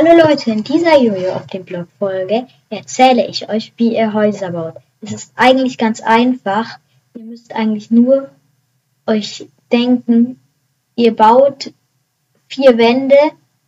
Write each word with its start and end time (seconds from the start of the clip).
Hallo 0.00 0.28
Leute, 0.28 0.52
in 0.52 0.62
dieser 0.62 0.96
Jojo 1.00 1.32
auf 1.32 1.48
dem 1.48 1.64
Blog 1.64 1.88
Folge 1.98 2.46
erzähle 2.70 3.26
ich 3.26 3.48
euch, 3.48 3.72
wie 3.78 3.96
ihr 3.96 4.12
Häuser 4.12 4.52
baut. 4.52 4.74
Es 5.00 5.12
ist 5.12 5.32
eigentlich 5.34 5.76
ganz 5.76 6.00
einfach. 6.00 6.78
Ihr 7.16 7.24
müsst 7.24 7.52
eigentlich 7.52 7.90
nur 7.90 8.30
euch 9.06 9.48
denken, 9.72 10.38
ihr 10.94 11.16
baut 11.16 11.72
vier 12.46 12.78
Wände 12.78 13.16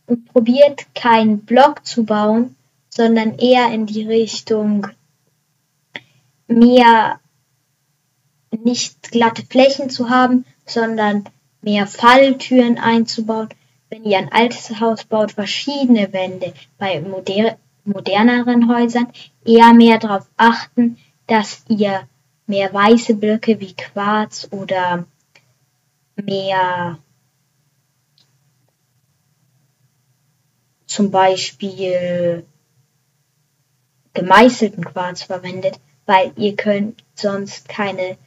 und 0.07 0.31
probiert 0.31 0.95
keinen 0.95 1.39
Block 1.39 1.85
zu 1.85 2.05
bauen, 2.05 2.55
sondern 2.87 3.37
eher 3.37 3.73
in 3.73 3.85
die 3.85 4.07
Richtung 4.07 4.87
mehr 6.47 7.19
nicht 8.57 9.11
glatte 9.11 9.45
Flächen 9.45 9.89
zu 9.89 10.09
haben, 10.09 10.45
sondern 10.65 11.25
mehr 11.61 11.87
Falltüren 11.87 12.77
einzubauen 12.77 13.49
wenn 13.91 14.05
ihr 14.05 14.17
ein 14.17 14.31
altes 14.31 14.79
Haus 14.79 15.03
baut, 15.03 15.33
verschiedene 15.33 16.11
Wände. 16.13 16.53
Bei 16.77 17.01
moder 17.01 17.57
moderneren 17.83 18.69
Häusern 18.73 19.07
eher 19.43 19.73
mehr 19.73 19.97
darauf 19.99 20.27
achten, 20.37 20.97
dass 21.27 21.65
ihr 21.67 22.07
mehr 22.47 22.73
weiße 22.73 23.15
Blöcke 23.15 23.59
wie 23.59 23.73
Quarz 23.73 24.47
oder 24.51 25.05
mehr 26.15 26.99
zum 30.85 31.11
Beispiel 31.11 32.45
gemeißelten 34.13 34.85
Quarz 34.85 35.23
verwendet, 35.23 35.79
weil 36.05 36.31
ihr 36.37 36.55
könnt 36.55 37.03
sonst 37.15 37.67
keine 37.67 38.17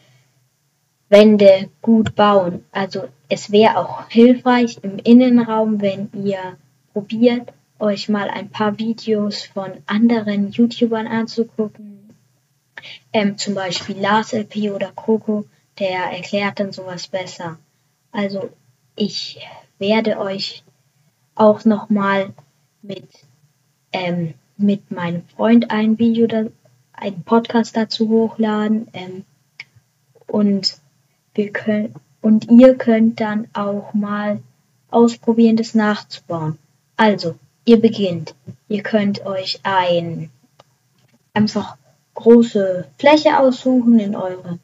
Wände 1.14 1.70
gut 1.80 2.16
bauen. 2.16 2.64
Also 2.72 3.06
es 3.28 3.52
wäre 3.52 3.78
auch 3.78 4.08
hilfreich 4.08 4.78
im 4.82 4.98
Innenraum, 4.98 5.80
wenn 5.80 6.10
ihr 6.12 6.56
probiert, 6.92 7.52
euch 7.78 8.08
mal 8.08 8.28
ein 8.28 8.50
paar 8.50 8.80
Videos 8.80 9.44
von 9.44 9.70
anderen 9.86 10.50
YouTubern 10.50 11.06
anzugucken. 11.06 12.16
Ähm, 13.12 13.38
zum 13.38 13.54
Beispiel 13.54 13.96
Lars 13.96 14.32
LP 14.32 14.72
oder 14.72 14.90
Coco, 14.90 15.44
der 15.78 16.00
erklärt 16.10 16.58
dann 16.58 16.72
sowas 16.72 17.06
besser. 17.06 17.58
Also 18.10 18.50
ich 18.96 19.38
werde 19.78 20.18
euch 20.18 20.64
auch 21.36 21.64
nochmal 21.64 22.32
mit, 22.82 23.06
ähm, 23.92 24.34
mit 24.56 24.90
meinem 24.90 25.22
Freund 25.36 25.70
ein 25.70 25.96
Video, 25.96 26.26
einen 26.92 27.22
Podcast 27.22 27.76
dazu 27.76 28.08
hochladen. 28.08 28.88
Ähm, 28.94 29.24
und 30.26 30.82
wir 31.34 31.52
können, 31.52 31.94
und 32.20 32.50
ihr 32.50 32.76
könnt 32.76 33.20
dann 33.20 33.48
auch 33.52 33.92
mal 33.92 34.40
ausprobieren, 34.90 35.56
das 35.56 35.74
nachzubauen. 35.74 36.58
Also, 36.96 37.34
ihr 37.64 37.80
beginnt. 37.80 38.34
Ihr 38.68 38.82
könnt 38.82 39.26
euch 39.26 39.60
ein 39.62 40.30
einfach 41.34 41.76
große 42.14 42.86
Fläche 42.98 43.38
aussuchen 43.38 43.98
in 43.98 44.16
eure 44.16 44.58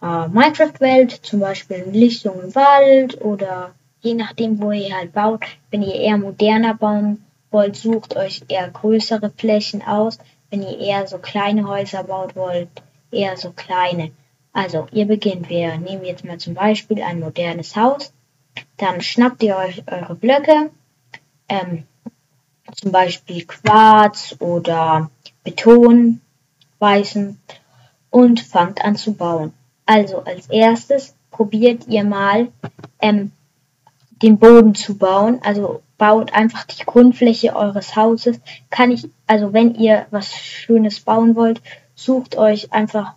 äh, 0.00 0.28
Minecraft-Welt, 0.28 1.10
zum 1.22 1.40
Beispiel 1.40 1.78
in 1.78 1.92
Lichtung 1.92 2.40
im 2.40 2.54
Wald 2.54 3.20
oder 3.20 3.72
je 4.00 4.14
nachdem, 4.14 4.60
wo 4.60 4.72
ihr 4.72 4.96
halt 4.96 5.12
baut. 5.12 5.44
Wenn 5.70 5.82
ihr 5.82 5.94
eher 5.94 6.18
moderner 6.18 6.74
bauen 6.74 7.24
wollt, 7.50 7.76
sucht 7.76 8.16
euch 8.16 8.42
eher 8.48 8.68
größere 8.70 9.30
Flächen 9.30 9.82
aus. 9.82 10.18
Wenn 10.50 10.62
ihr 10.62 10.78
eher 10.78 11.06
so 11.06 11.18
kleine 11.18 11.66
Häuser 11.66 12.04
baut 12.04 12.36
wollt, 12.36 12.68
eher 13.10 13.36
so 13.36 13.50
kleine. 13.50 14.10
Also, 14.52 14.86
ihr 14.92 15.06
beginnt. 15.06 15.48
Wir 15.48 15.78
nehmen 15.78 16.04
jetzt 16.04 16.24
mal 16.24 16.38
zum 16.38 16.54
Beispiel 16.54 17.02
ein 17.02 17.20
modernes 17.20 17.74
Haus. 17.76 18.12
Dann 18.76 19.00
schnappt 19.00 19.42
ihr 19.42 19.56
euch 19.56 19.82
eure 19.86 20.14
Blöcke, 20.14 20.70
ähm, 21.48 21.84
zum 22.74 22.92
Beispiel 22.92 23.44
Quarz 23.46 24.36
oder 24.38 25.10
Beton, 25.42 26.20
weißen, 26.78 27.38
und 28.10 28.40
fangt 28.40 28.84
an 28.84 28.96
zu 28.96 29.14
bauen. 29.14 29.54
Also, 29.86 30.18
als 30.24 30.48
erstes 30.48 31.14
probiert 31.30 31.88
ihr 31.88 32.04
mal 32.04 32.48
ähm, 33.00 33.32
den 34.22 34.38
Boden 34.38 34.74
zu 34.74 34.96
bauen. 34.96 35.40
Also 35.42 35.82
baut 35.98 36.32
einfach 36.32 36.64
die 36.64 36.84
Grundfläche 36.84 37.56
eures 37.56 37.96
Hauses. 37.96 38.40
Kann 38.70 38.90
ich, 38.90 39.08
also 39.26 39.52
wenn 39.52 39.74
ihr 39.74 40.06
was 40.10 40.32
Schönes 40.34 41.00
bauen 41.00 41.34
wollt, 41.34 41.60
sucht 41.94 42.36
euch 42.36 42.72
einfach 42.72 43.14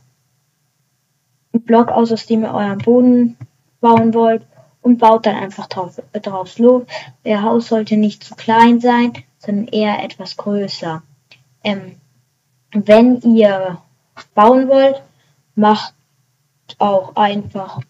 Block 1.60 1.90
aus, 1.90 2.12
aus 2.12 2.26
dem 2.26 2.44
ihr 2.44 2.54
euren 2.54 2.80
Boden 2.80 3.38
bauen 3.82 4.14
wollt 4.14 4.46
und 4.82 4.98
baut 4.98 5.26
dann 5.26 5.36
einfach 5.36 5.68
drauf, 5.68 6.02
äh, 6.14 6.20
drauf 6.20 6.58
los. 6.60 6.84
Euer 7.24 7.42
Haus 7.42 7.68
sollte 7.68 7.98
nicht 7.98 8.24
zu 8.24 8.36
klein 8.36 8.80
sein, 8.80 9.14
sondern 9.40 9.68
eher 9.68 10.04
etwas 10.04 10.38
größer. 10.38 11.02
Ähm, 11.64 11.96
wenn 12.72 13.22
ihr 13.22 13.80
bauen 14.34 14.68
wollt, 14.68 15.02
macht 15.56 15.94
auch 16.78 17.16
einfach, 17.16 17.82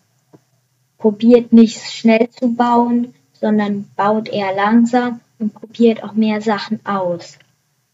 probiert 0.98 1.54
nicht 1.54 1.82
schnell 1.92 2.30
zu 2.30 2.54
bauen, 2.54 3.14
sondern 3.34 3.90
baut 3.96 4.28
eher 4.30 4.54
langsam 4.56 5.22
und 5.40 5.54
probiert 5.54 6.04
auch 6.04 6.14
mehr 6.14 6.42
Sachen 6.42 6.86
aus. 6.86 7.38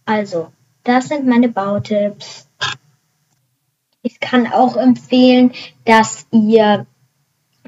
Also, 0.06 0.48
das 0.84 1.08
sind 1.08 1.28
meine 1.28 1.50
Bautipps. 1.50 2.48
Ich 4.03 4.19
kann 4.19 4.51
auch 4.51 4.75
empfehlen, 4.78 5.51
dass 5.85 6.25
ihr 6.31 6.85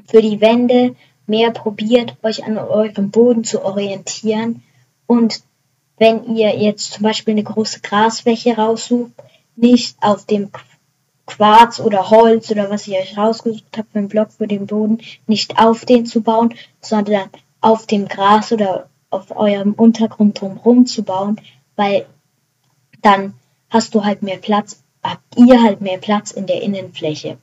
für 0.06 0.20
die 0.20 0.40
Wände 0.40 0.96
mehr 1.26 1.50
probiert, 1.52 2.16
euch 2.22 2.44
an 2.44 2.58
eurem 2.58 3.10
Boden 3.10 3.44
zu 3.44 3.64
orientieren. 3.64 4.62
Und 5.06 5.42
wenn 5.96 6.36
ihr 6.36 6.56
jetzt 6.58 6.92
zum 6.92 7.04
Beispiel 7.04 7.32
eine 7.32 7.44
große 7.44 7.80
Grasfläche 7.80 8.56
raussucht, 8.56 9.12
nicht 9.56 9.96
auf 10.02 10.26
dem 10.26 10.50
Quarz 11.26 11.80
oder 11.80 12.10
Holz 12.10 12.50
oder 12.50 12.68
was 12.70 12.86
ihr 12.86 12.98
euch 12.98 13.16
rausgesucht 13.16 13.78
habt 13.78 13.92
für 13.92 13.98
einen 13.98 14.08
Block 14.08 14.32
für 14.32 14.46
den 14.46 14.66
Boden, 14.66 14.98
nicht 15.26 15.58
auf 15.58 15.84
den 15.84 16.04
zu 16.04 16.20
bauen, 16.20 16.54
sondern 16.80 17.30
auf 17.60 17.86
dem 17.86 18.08
Gras 18.08 18.52
oder 18.52 18.90
auf 19.08 19.34
eurem 19.34 19.72
Untergrund 19.72 20.40
drumherum 20.40 20.86
zu 20.86 21.02
bauen, 21.02 21.40
weil 21.76 22.06
dann 23.00 23.34
hast 23.70 23.94
du 23.94 24.04
halt 24.04 24.22
mehr 24.22 24.38
Platz 24.38 24.83
habt 25.04 25.36
ihr 25.36 25.62
halt 25.62 25.80
mehr 25.80 25.98
Platz 25.98 26.30
in 26.30 26.46
der 26.46 26.62
Innenfläche. 26.62 27.38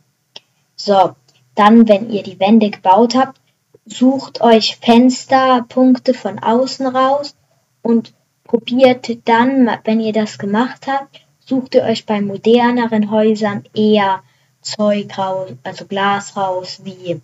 So, 0.76 1.16
dann, 1.56 1.88
wenn 1.88 2.10
ihr 2.10 2.24
die 2.24 2.40
Wände 2.40 2.72
gebaut 2.72 3.16
habt, 3.16 3.40
sucht 3.86 4.42
euch 4.42 4.78
Fensterpunkte 4.78 6.14
von 6.14 6.40
außen 6.40 6.88
raus 6.88 7.36
und 7.82 8.14
probiert 8.44 9.10
dann, 9.26 9.70
wenn 9.84 10.00
ihr 10.00 10.14
das 10.14 10.38
gemacht 10.38 10.88
habt, 10.88 11.22
sucht 11.46 11.76
ihr 11.76 11.84
euch 11.84 12.06
bei 12.06 12.22
moderneren 12.22 13.12
Häusern 13.12 13.64
eher 13.74 14.24
Zeug 14.62 15.18
raus, 15.18 15.52
also 15.64 15.86
Glas 15.86 16.36
raus, 16.38 16.82
wie 16.84 17.22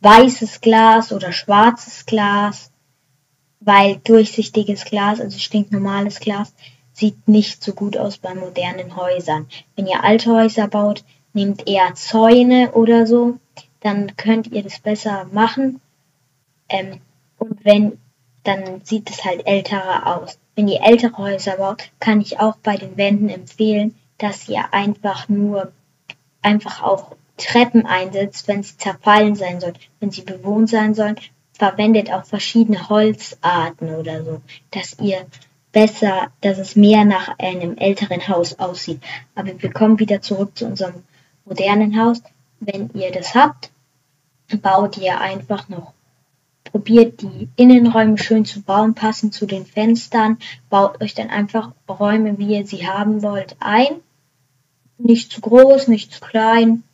weißes 0.00 0.60
Glas 0.60 1.12
oder 1.12 1.32
schwarzes 1.32 2.06
Glas, 2.06 2.70
weil 3.60 3.96
durchsichtiges 3.96 4.84
Glas, 4.84 5.20
also 5.20 5.38
stinknormales 5.38 6.20
Glas, 6.20 6.52
sieht 6.94 7.28
nicht 7.28 7.62
so 7.62 7.74
gut 7.74 7.96
aus 7.96 8.18
bei 8.18 8.34
modernen 8.34 8.96
Häusern. 8.96 9.46
Wenn 9.76 9.86
ihr 9.86 10.02
alte 10.02 10.30
Häuser 10.32 10.68
baut, 10.68 11.04
nehmt 11.34 11.68
eher 11.68 11.94
Zäune 11.94 12.72
oder 12.72 13.06
so, 13.06 13.38
dann 13.80 14.16
könnt 14.16 14.46
ihr 14.52 14.62
das 14.62 14.78
besser 14.78 15.26
machen. 15.32 15.80
Ähm, 16.68 17.00
und 17.38 17.64
wenn, 17.64 17.98
dann 18.44 18.80
sieht 18.84 19.10
es 19.10 19.24
halt 19.24 19.46
älterer 19.46 20.18
aus. 20.18 20.38
Wenn 20.54 20.68
ihr 20.68 20.82
ältere 20.82 21.18
Häuser 21.18 21.56
baut, 21.56 21.90
kann 21.98 22.20
ich 22.20 22.38
auch 22.40 22.56
bei 22.56 22.76
den 22.76 22.96
Wänden 22.96 23.28
empfehlen, 23.28 23.94
dass 24.18 24.48
ihr 24.48 24.72
einfach 24.72 25.28
nur, 25.28 25.72
einfach 26.40 26.82
auch 26.82 27.16
Treppen 27.36 27.84
einsetzt, 27.84 28.46
wenn 28.46 28.62
sie 28.62 28.76
zerfallen 28.76 29.34
sein 29.34 29.60
sollen. 29.60 29.76
Wenn 29.98 30.12
sie 30.12 30.22
bewohnt 30.22 30.70
sein 30.70 30.94
sollen, 30.94 31.16
verwendet 31.52 32.12
auch 32.12 32.24
verschiedene 32.24 32.88
Holzarten 32.88 33.94
oder 33.96 34.24
so, 34.24 34.40
dass 34.70 34.96
ihr 35.00 35.26
besser, 35.74 36.30
dass 36.40 36.58
es 36.58 36.76
mehr 36.76 37.04
nach 37.04 37.38
einem 37.38 37.76
älteren 37.76 38.26
Haus 38.28 38.58
aussieht. 38.58 39.02
Aber 39.34 39.50
wir 39.60 39.72
kommen 39.72 39.98
wieder 39.98 40.22
zurück 40.22 40.56
zu 40.56 40.64
unserem 40.64 41.02
modernen 41.44 42.00
Haus. 42.00 42.22
Wenn 42.60 42.88
ihr 42.94 43.12
das 43.12 43.34
habt, 43.34 43.70
baut 44.62 44.96
ihr 44.96 45.20
einfach 45.20 45.68
noch, 45.68 45.92
probiert 46.64 47.20
die 47.20 47.48
Innenräume 47.56 48.16
schön 48.16 48.44
zu 48.44 48.62
bauen, 48.62 48.94
passend 48.94 49.34
zu 49.34 49.46
den 49.46 49.66
Fenstern, 49.66 50.38
baut 50.70 51.02
euch 51.02 51.14
dann 51.14 51.28
einfach 51.28 51.72
Räume, 51.88 52.38
wie 52.38 52.56
ihr 52.56 52.66
sie 52.66 52.86
haben 52.86 53.22
wollt, 53.22 53.56
ein. 53.60 54.00
Nicht 54.96 55.32
zu 55.32 55.40
groß, 55.40 55.88
nicht 55.88 56.12
zu 56.12 56.20
klein. 56.20 56.84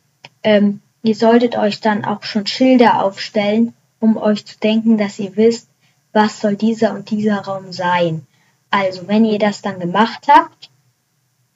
Ähm, 0.43 0.81
ihr 1.03 1.15
solltet 1.15 1.55
euch 1.55 1.81
dann 1.81 2.03
auch 2.03 2.23
schon 2.23 2.47
Schilder 2.47 3.03
aufstellen, 3.03 3.73
um 3.99 4.17
euch 4.17 4.45
zu 4.45 4.57
denken, 4.57 4.97
dass 4.97 5.19
ihr 5.19 5.35
wisst, 5.35 5.67
was 6.13 6.41
soll 6.41 6.55
dieser 6.55 6.93
und 6.95 7.11
dieser 7.11 7.41
Raum 7.41 7.71
sein. 7.71 8.25
Also, 8.71 9.07
wenn 9.07 9.25
ihr 9.25 9.37
das 9.37 9.61
dann 9.61 9.79
gemacht 9.79 10.27
habt, 10.27 10.71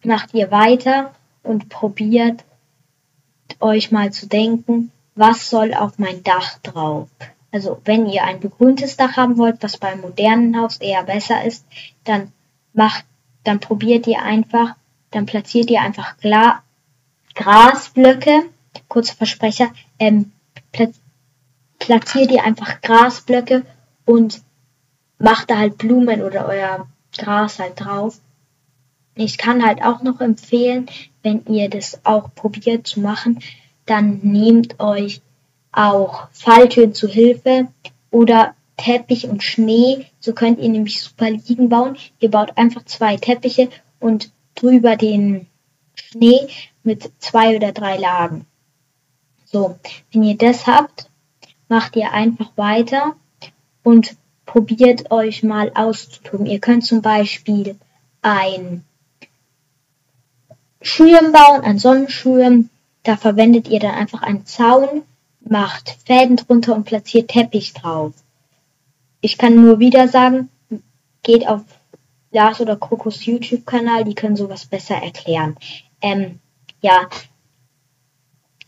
macht 0.04 0.34
ihr 0.34 0.52
weiter 0.52 1.16
und 1.44 1.70
probiert 1.70 2.44
euch 3.60 3.92
mal 3.92 4.12
zu 4.12 4.28
denken, 4.28 4.92
was 5.16 5.50
soll 5.50 5.74
auf 5.74 5.98
mein 5.98 6.24
Dach 6.24 6.60
drauf? 6.60 7.08
Also 7.52 7.82
wenn 7.86 8.06
ihr 8.08 8.24
ein 8.26 8.42
begrüntes 8.42 8.98
Dach 8.98 9.16
haben 9.16 9.38
wollt, 9.38 9.64
was 9.64 9.78
beim 9.78 10.02
modernen 10.02 10.60
Haus 10.60 10.78
eher 10.78 11.04
besser 11.04 11.46
ist, 11.46 11.66
dann 12.04 12.34
macht, 12.74 13.06
dann 13.46 13.62
probiert 13.62 14.08
ihr 14.08 14.22
einfach, 14.22 14.76
dann 15.12 15.26
platziert 15.26 15.70
ihr 15.70 15.82
einfach 15.82 16.18
Gla 16.18 16.62
Grasblöcke, 17.34 18.44
kurzer 18.90 19.16
Versprecher, 19.16 19.72
ähm, 20.00 20.32
platziert 21.80 22.32
ihr 22.32 22.44
einfach 22.44 22.82
Grasblöcke 22.82 23.66
und 24.06 24.42
macht 25.18 25.50
da 25.50 25.58
halt 25.58 25.78
Blumen 25.78 26.22
oder 26.22 26.48
euer 26.48 26.88
Gras 27.18 27.60
halt 27.60 27.80
drauf. 27.80 28.20
Ich 29.16 29.38
kann 29.38 29.66
halt 29.66 29.82
auch 29.82 30.02
noch 30.02 30.20
empfehlen, 30.20 30.88
wenn 31.24 31.46
ihr 31.48 31.70
das 31.70 32.00
auch 32.04 32.34
probiert 32.36 32.86
zu 32.86 33.00
machen, 33.00 33.40
dann 33.86 34.20
nehmt 34.24 34.80
euch 34.80 35.22
auch 35.72 36.28
Falltüren 36.32 36.94
zu 36.94 37.08
Hilfe 37.08 37.68
oder 38.12 38.56
Teppich 38.78 39.28
und 39.28 39.44
Schnee. 39.44 40.06
So 40.20 40.34
könnt 40.34 40.60
ihr 40.60 40.70
nämlich 40.70 41.02
super 41.02 41.30
Liegen 41.30 41.70
bauen. 41.70 41.98
Ihr 42.20 42.32
baut 42.32 42.58
einfach 42.58 42.84
zwei 42.86 43.16
Teppiche 43.18 43.70
und 44.00 44.32
drüber 44.56 44.96
den 44.96 45.48
Schnee 45.96 46.48
mit 46.84 47.12
zwei 47.20 47.56
oder 47.56 47.72
drei 47.72 47.98
Lagen. 47.98 48.46
So, 49.46 49.78
wenn 50.12 50.24
ihr 50.24 50.38
das 50.38 50.68
habt, 50.68 51.10
macht 51.70 51.96
ihr 51.96 52.12
einfach 52.12 52.52
weiter 52.56 53.16
und 53.84 54.16
probiert 54.46 55.12
euch 55.12 55.44
mal 55.44 55.72
auszutoben. 55.76 56.46
Ihr 56.46 56.60
könnt 56.60 56.86
zum 56.86 57.02
Beispiel 57.02 57.76
ein 58.22 58.84
Schirm 60.82 61.32
bauen, 61.32 61.62
ein 61.62 61.80
Sonnenschirm. 61.80 62.70
Da 63.04 63.18
verwendet 63.18 63.68
ihr 63.68 63.80
dann 63.80 63.96
einfach 63.96 64.22
einen 64.22 64.46
Zaun, 64.46 65.04
macht 65.42 65.98
Fäden 66.06 66.38
drunter 66.38 66.76
und 66.76 66.86
platziert 66.86 67.30
Teppich 67.30 67.74
drauf. 67.74 68.14
Ich 69.22 69.38
kann 69.38 69.56
nur 69.56 69.80
wieder 69.80 70.08
sagen, 70.08 70.50
geht 71.24 71.48
auf 71.48 71.62
Lars 72.32 72.62
oder 72.62 72.76
Krokos 72.76 73.26
YouTube-Kanal, 73.26 74.04
die 74.04 74.16
können 74.16 74.36
sowas 74.36 74.66
besser 74.66 74.96
erklären. 74.96 75.56
Ähm, 76.02 76.40
ja, 76.82 77.08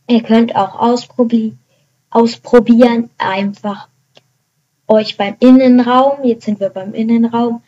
ihr 0.07 0.23
könnt 0.23 0.55
auch 0.55 0.79
ausprobi 0.79 1.57
ausprobieren, 2.09 3.09
einfach 3.17 3.89
euch 4.87 5.17
beim 5.17 5.35
Innenraum, 5.39 6.23
jetzt 6.23 6.45
sind 6.45 6.59
wir 6.59 6.69
beim 6.69 6.93
Innenraum, 6.93 7.61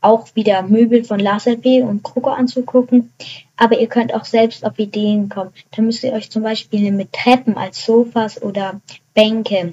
auch 0.00 0.28
wieder 0.34 0.62
Möbel 0.62 1.04
von 1.04 1.18
Lars 1.18 1.46
LP 1.46 1.82
und 1.82 2.02
Kroko 2.02 2.30
anzugucken. 2.30 3.12
Aber 3.56 3.78
ihr 3.78 3.88
könnt 3.88 4.14
auch 4.14 4.24
selbst 4.24 4.64
auf 4.64 4.78
Ideen 4.78 5.28
kommen. 5.28 5.50
Da 5.74 5.82
müsst 5.82 6.04
ihr 6.04 6.12
euch 6.12 6.30
zum 6.30 6.42
Beispiel 6.42 6.92
mit 6.92 7.12
Treppen 7.12 7.56
als 7.56 7.84
Sofas 7.84 8.40
oder 8.40 8.80
Bänke 9.14 9.72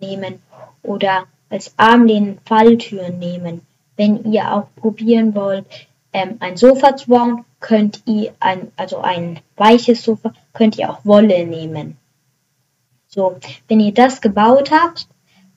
nehmen 0.00 0.40
oder 0.82 1.24
als 1.48 1.74
Armlehnen 1.76 2.38
Falltüren 2.44 3.18
nehmen. 3.18 3.60
Wenn 3.96 4.32
ihr 4.32 4.52
auch 4.52 4.66
probieren 4.76 5.34
wollt, 5.34 5.66
ähm, 6.12 6.36
ein 6.40 6.56
Sofa 6.56 6.96
zu 6.96 7.10
bauen, 7.10 7.44
könnt 7.60 8.02
ihr 8.06 8.32
ein, 8.40 8.72
also 8.76 8.98
ein 8.98 9.38
weiches 9.56 10.02
Sofa, 10.02 10.34
könnt 10.52 10.76
ihr 10.76 10.90
auch 10.90 11.04
Wolle 11.04 11.46
nehmen. 11.46 11.96
So, 13.06 13.36
wenn 13.68 13.80
ihr 13.80 13.92
das 13.92 14.20
gebaut 14.20 14.70
habt, 14.72 15.06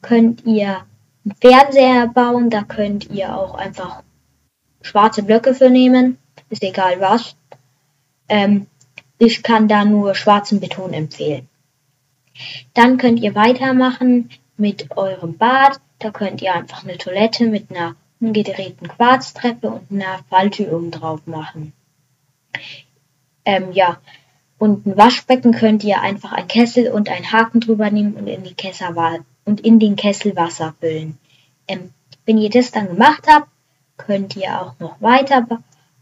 könnt 0.06 0.46
ihr 0.46 0.86
einen 1.26 1.36
Fernseher 1.42 2.08
bauen, 2.08 2.52
da 2.52 2.62
könnt 2.62 3.10
ihr 3.10 3.36
auch 3.36 3.56
einfach 3.56 4.04
schwarze 4.82 5.24
Blöcke 5.24 5.56
für 5.56 5.72
nehmen, 5.72 6.20
ist 6.50 6.64
egal 6.64 7.02
was. 7.02 7.36
Ähm, 8.30 8.68
ich 9.18 9.42
kann 9.42 9.68
da 9.68 9.84
nur 9.84 10.14
schwarzen 10.14 10.60
Beton 10.60 10.94
empfehlen. 10.94 11.50
Dann 12.76 12.98
könnt 12.98 13.20
ihr 13.20 13.34
weitermachen 13.34 14.30
mit 14.58 14.96
eurem 14.96 15.38
Bad. 15.38 15.80
Da 16.00 16.12
könnt 16.12 16.42
ihr 16.42 16.54
einfach 16.54 16.84
eine 16.84 16.98
Toilette 16.98 17.48
mit 17.48 17.72
einer 17.72 17.96
umgedrehten 18.20 18.88
Quarztreppe 18.88 19.70
und 19.70 19.92
einer 19.92 20.20
Falltür 20.30 20.72
oben 20.74 20.92
drauf 20.92 21.26
machen. 21.26 21.74
Ähm, 23.44 23.72
ja. 23.72 23.98
Und 24.58 24.86
ein 24.86 24.98
Waschbecken 24.98 25.52
könnt 25.52 25.84
ihr 25.84 26.02
einfach 26.02 26.32
ein 26.32 26.48
Kessel 26.48 26.92
und 26.92 27.10
einen 27.10 27.32
Haken 27.32 27.60
drüber 27.60 27.90
nehmen 27.90 28.14
und 28.14 28.28
in, 28.28 28.44
die 28.44 28.54
Kessel, 28.54 28.96
und 29.46 29.62
in 29.62 29.80
den 29.80 29.96
Kessel 29.96 30.36
Wasser 30.36 30.74
füllen. 30.80 31.18
Ähm, 31.68 31.92
wenn 32.26 32.38
ihr 32.38 32.50
das 32.50 32.72
dann 32.72 32.88
gemacht 32.88 33.24
habt, 33.28 33.48
könnt 33.98 34.36
ihr 34.36 34.62
auch 34.62 34.74
noch 34.80 35.00
weiter 35.02 35.48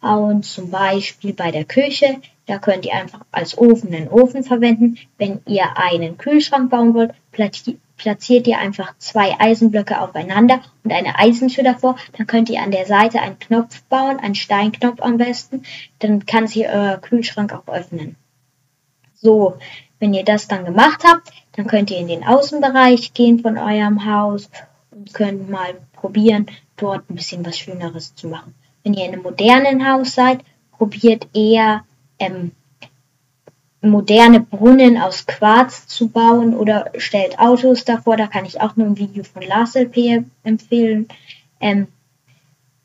bauen, 0.02 0.44
zum 0.44 0.72
Beispiel 0.72 1.34
bei 1.34 1.52
der 1.52 1.66
Küche. 1.66 2.22
Da 2.46 2.58
könnt 2.58 2.86
ihr 2.86 2.94
einfach 2.94 3.22
als 3.32 3.58
Ofen 3.58 3.94
einen 3.94 4.10
Ofen 4.10 4.44
verwenden. 4.44 4.98
Wenn 5.18 5.42
ihr 5.46 5.78
einen 5.78 6.18
Kühlschrank 6.18 6.70
bauen 6.70 6.94
wollt, 6.94 7.14
platziert 7.32 8.48
ihr 8.48 8.58
einfach 8.58 8.98
zwei 8.98 9.40
Eisenblöcke 9.40 10.02
aufeinander 10.02 10.62
und 10.84 10.92
eine 10.92 11.20
Eisentür 11.20 11.64
davor. 11.64 11.98
Dann 12.18 12.28
könnt 12.28 12.50
ihr 12.50 12.62
an 12.62 12.72
der 12.72 12.86
Seite 12.86 13.22
einen 13.22 13.40
Knopf 13.40 13.82
bauen, 13.84 14.20
einen 14.20 14.36
Steinknopf 14.36 15.02
am 15.02 15.18
besten. 15.18 15.64
Dann 16.00 16.26
kann 16.26 16.48
sich 16.48 16.68
euer 16.68 16.98
Kühlschrank 16.98 17.54
auch 17.54 17.72
öffnen. 17.72 18.16
So, 19.14 19.58
wenn 20.00 20.14
ihr 20.14 20.26
das 20.26 20.50
dann 20.50 20.66
gemacht 20.66 21.04
habt, 21.06 21.32
dann 21.56 21.68
könnt 21.68 21.92
ihr 21.92 21.98
in 21.98 22.08
den 22.08 22.24
Außenbereich 22.24 23.14
gehen 23.14 23.40
von 23.40 23.58
eurem 23.58 24.06
Haus 24.06 24.50
und 24.92 25.14
könnt 25.14 25.50
mal 25.50 25.76
probieren, 25.94 26.48
dort 26.78 27.10
ein 27.10 27.16
bisschen 27.16 27.46
was 27.46 27.58
Schöneres 27.58 28.16
zu 28.16 28.28
machen. 28.28 28.54
Wenn 28.84 28.94
ihr 28.94 29.06
in 29.06 29.14
einem 29.14 29.24
modernen 29.24 29.88
Haus 29.88 30.14
seid, 30.16 30.40
probiert 30.72 31.28
eher 31.34 31.84
ähm, 32.20 32.52
moderne 33.82 34.40
Brunnen 34.40 34.98
aus 34.98 35.26
Quarz 35.26 35.88
zu 35.88 36.08
bauen 36.08 36.56
oder 36.56 36.92
stellt 36.98 37.40
Autos 37.40 37.84
davor. 37.86 38.18
Da 38.18 38.28
kann 38.28 38.46
ich 38.46 38.62
auch 38.62 38.76
nur 38.76 38.88
ein 38.88 38.98
Video 38.98 39.24
von 39.24 39.44
Lars 39.44 39.76
LP 39.76 40.26
empfehlen. 40.44 41.08
Ähm, 41.60 41.88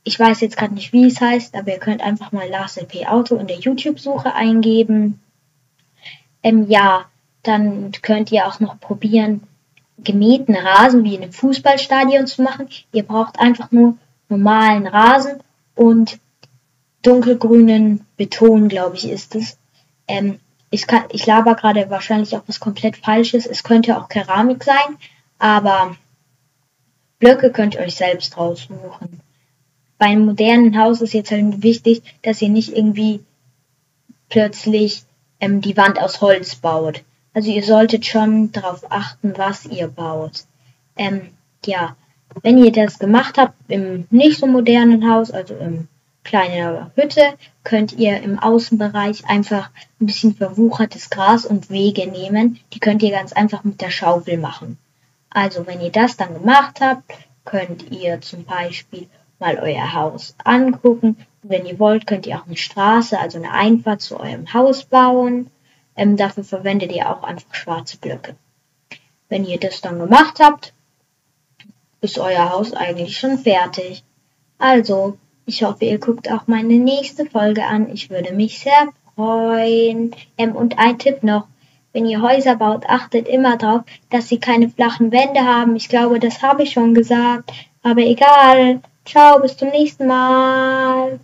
ich 0.04 0.18
weiß 0.18 0.40
jetzt 0.40 0.56
gerade 0.56 0.74
nicht, 0.74 0.92
wie 0.92 1.06
es 1.06 1.20
heißt, 1.20 1.54
aber 1.54 1.72
ihr 1.72 1.78
könnt 1.78 2.02
einfach 2.02 2.32
mal 2.32 2.48
Lars 2.48 2.76
LP 2.76 3.06
Auto 3.06 3.36
in 3.36 3.46
der 3.46 3.58
YouTube-Suche 3.58 4.34
eingeben. 4.34 5.20
Ähm, 6.42 6.66
ja, 6.68 7.06
dann 7.48 7.92
könnt 8.02 8.30
ihr 8.30 8.46
auch 8.46 8.60
noch 8.60 8.78
probieren, 8.78 9.42
gemähten 9.98 10.54
Rasen 10.54 11.02
wie 11.04 11.14
in 11.14 11.22
einem 11.22 11.32
Fußballstadion 11.32 12.26
zu 12.26 12.42
machen. 12.42 12.68
Ihr 12.92 13.02
braucht 13.02 13.40
einfach 13.40 13.72
nur 13.72 13.96
normalen 14.28 14.86
Rasen 14.86 15.40
und 15.74 16.18
dunkelgrünen 17.02 18.06
Beton, 18.16 18.68
glaube 18.68 18.96
ich, 18.96 19.08
ist 19.08 19.34
es. 19.34 19.58
Ähm, 20.06 20.38
ich, 20.70 20.86
kann, 20.86 21.04
ich 21.10 21.26
laber 21.26 21.54
gerade 21.54 21.90
wahrscheinlich 21.90 22.36
auch 22.36 22.42
was 22.46 22.60
komplett 22.60 22.96
Falsches. 22.96 23.46
Es 23.46 23.62
könnte 23.62 23.98
auch 23.98 24.08
Keramik 24.08 24.62
sein, 24.62 24.96
aber 25.38 25.96
Blöcke 27.18 27.50
könnt 27.50 27.74
ihr 27.74 27.80
euch 27.80 27.96
selbst 27.96 28.36
raussuchen. 28.36 29.20
Bei 29.98 30.06
einem 30.06 30.26
modernen 30.26 30.78
Haus 30.78 31.00
ist 31.00 31.14
jetzt 31.14 31.30
halt 31.30 31.62
wichtig, 31.62 32.02
dass 32.22 32.42
ihr 32.42 32.50
nicht 32.50 32.76
irgendwie 32.76 33.24
plötzlich 34.28 35.02
ähm, 35.40 35.60
die 35.60 35.76
Wand 35.76 36.00
aus 36.00 36.20
Holz 36.20 36.54
baut. 36.56 37.02
Also 37.34 37.50
ihr 37.50 37.62
solltet 37.62 38.06
schon 38.06 38.52
darauf 38.52 38.90
achten, 38.90 39.34
was 39.36 39.66
ihr 39.66 39.88
baut. 39.88 40.44
Ähm, 40.96 41.28
ja, 41.64 41.96
wenn 42.42 42.58
ihr 42.58 42.72
das 42.72 42.98
gemacht 42.98 43.38
habt 43.38 43.54
im 43.68 44.06
nicht 44.10 44.38
so 44.38 44.46
modernen 44.46 45.10
Haus, 45.10 45.30
also 45.30 45.54
im 45.54 45.88
kleiner 46.24 46.90
Hütte, 46.94 47.34
könnt 47.64 47.92
ihr 47.94 48.20
im 48.22 48.38
Außenbereich 48.38 49.24
einfach 49.26 49.70
ein 50.00 50.06
bisschen 50.06 50.34
verwuchertes 50.34 51.10
Gras 51.10 51.46
und 51.46 51.70
Wege 51.70 52.06
nehmen. 52.06 52.60
Die 52.72 52.80
könnt 52.80 53.02
ihr 53.02 53.10
ganz 53.10 53.32
einfach 53.32 53.64
mit 53.64 53.80
der 53.80 53.90
Schaufel 53.90 54.36
machen. 54.36 54.78
Also 55.30 55.66
wenn 55.66 55.80
ihr 55.80 55.90
das 55.90 56.16
dann 56.16 56.34
gemacht 56.34 56.80
habt, 56.80 57.04
könnt 57.44 57.90
ihr 57.90 58.20
zum 58.20 58.44
Beispiel 58.44 59.08
mal 59.38 59.58
euer 59.58 59.94
Haus 59.94 60.34
angucken. 60.44 61.16
Und 61.42 61.50
wenn 61.50 61.66
ihr 61.66 61.78
wollt, 61.78 62.06
könnt 62.06 62.26
ihr 62.26 62.36
auch 62.36 62.46
eine 62.46 62.56
Straße, 62.56 63.18
also 63.18 63.38
eine 63.38 63.52
Einfahrt 63.52 64.02
zu 64.02 64.18
eurem 64.20 64.52
Haus 64.52 64.84
bauen. 64.84 65.50
Ähm, 65.98 66.16
dafür 66.16 66.44
verwendet 66.44 66.92
ihr 66.92 67.10
auch 67.10 67.24
einfach 67.24 67.54
schwarze 67.54 67.98
Blöcke. 67.98 68.36
Wenn 69.28 69.44
ihr 69.44 69.58
das 69.58 69.80
dann 69.80 69.98
gemacht 69.98 70.38
habt, 70.40 70.72
ist 72.00 72.18
euer 72.18 72.50
Haus 72.50 72.72
eigentlich 72.72 73.18
schon 73.18 73.36
fertig. 73.38 74.04
Also, 74.58 75.18
ich 75.44 75.64
hoffe, 75.64 75.84
ihr 75.84 75.98
guckt 75.98 76.30
auch 76.30 76.46
meine 76.46 76.74
nächste 76.74 77.26
Folge 77.26 77.64
an. 77.64 77.92
Ich 77.92 78.10
würde 78.10 78.32
mich 78.32 78.60
sehr 78.60 78.88
freuen. 79.16 80.14
Ähm, 80.38 80.54
und 80.54 80.78
ein 80.78 80.98
Tipp 80.98 81.22
noch. 81.24 81.48
Wenn 81.92 82.06
ihr 82.06 82.22
Häuser 82.22 82.54
baut, 82.54 82.86
achtet 82.86 83.26
immer 83.26 83.56
darauf, 83.56 83.82
dass 84.10 84.28
sie 84.28 84.38
keine 84.38 84.68
flachen 84.68 85.10
Wände 85.10 85.40
haben. 85.40 85.74
Ich 85.74 85.88
glaube, 85.88 86.20
das 86.20 86.42
habe 86.42 86.62
ich 86.62 86.72
schon 86.72 86.94
gesagt. 86.94 87.50
Aber 87.82 88.02
egal. 88.02 88.80
Ciao, 89.04 89.40
bis 89.40 89.56
zum 89.56 89.70
nächsten 89.70 90.06
Mal. 90.06 91.18